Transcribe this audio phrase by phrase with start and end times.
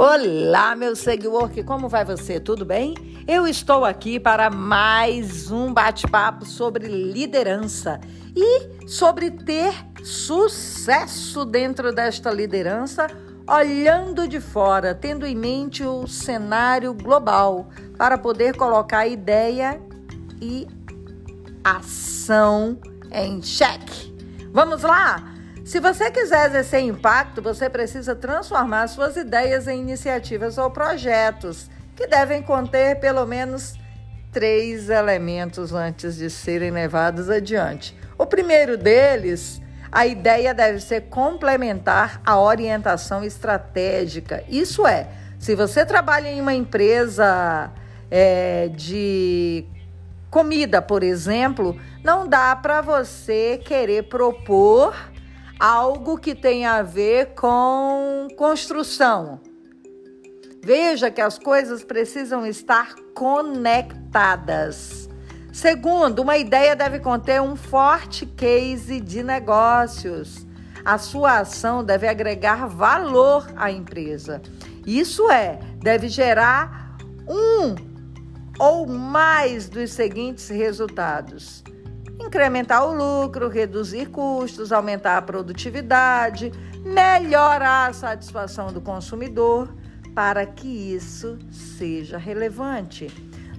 [0.00, 2.38] Olá, meu seguidor, como vai você?
[2.38, 2.94] Tudo bem?
[3.26, 7.98] Eu estou aqui para mais um bate-papo sobre liderança
[8.32, 9.74] e sobre ter
[10.04, 13.08] sucesso dentro desta liderança,
[13.44, 19.80] olhando de fora, tendo em mente o cenário global para poder colocar ideia
[20.40, 20.68] e
[21.64, 22.78] ação
[23.10, 24.14] em xeque.
[24.52, 25.37] Vamos lá?
[25.68, 32.06] Se você quiser exercer impacto, você precisa transformar suas ideias em iniciativas ou projetos que
[32.06, 33.74] devem conter pelo menos
[34.32, 37.94] três elementos antes de serem levados adiante.
[38.16, 39.60] O primeiro deles,
[39.92, 44.42] a ideia deve ser complementar a orientação estratégica.
[44.48, 45.06] Isso é,
[45.38, 47.70] se você trabalha em uma empresa
[48.10, 49.66] é, de
[50.30, 54.96] comida, por exemplo, não dá para você querer propor
[55.58, 59.40] algo que tem a ver com construção.
[60.62, 65.08] Veja que as coisas precisam estar conectadas.
[65.52, 70.46] Segundo, uma ideia deve conter um forte case de negócios.
[70.84, 74.40] A sua ação deve agregar valor à empresa.
[74.86, 76.96] Isso é, deve gerar
[77.26, 77.74] um
[78.58, 81.62] ou mais dos seguintes resultados:
[82.28, 86.52] incrementar o lucro, reduzir custos, aumentar a produtividade,
[86.84, 89.74] melhorar a satisfação do consumidor,
[90.14, 93.06] para que isso seja relevante.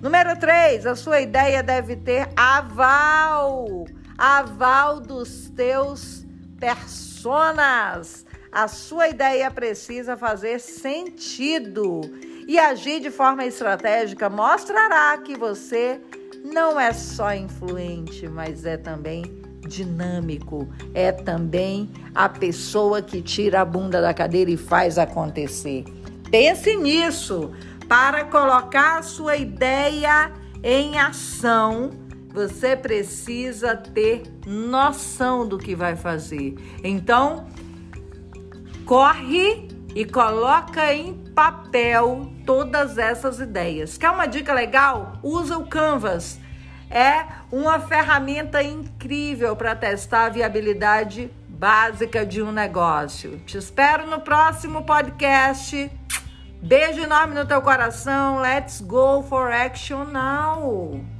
[0.01, 3.85] Número 3, a sua ideia deve ter aval,
[4.17, 6.25] aval dos teus
[6.59, 8.25] personas.
[8.51, 12.01] A sua ideia precisa fazer sentido
[12.47, 16.01] e agir de forma estratégica mostrará que você
[16.43, 19.23] não é só influente, mas é também
[19.67, 25.85] dinâmico, é também a pessoa que tira a bunda da cadeira e faz acontecer.
[26.29, 27.51] Pense nisso.
[27.87, 30.31] Para colocar a sua ideia
[30.61, 31.89] em ação,
[32.31, 36.55] você precisa ter noção do que vai fazer.
[36.83, 37.47] Então,
[38.85, 43.97] corre e coloca em papel todas essas ideias.
[43.97, 45.13] Quer uma dica legal?
[45.23, 46.39] Usa o Canvas.
[46.89, 53.37] É uma ferramenta incrível para testar a viabilidade básica de um negócio.
[53.45, 55.91] Te espero no próximo podcast.
[56.61, 58.39] Beijo enorme no teu coração.
[58.39, 61.18] Let's go for action now.